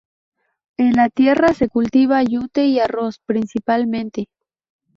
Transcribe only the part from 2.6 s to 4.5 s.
y arroz principalmente.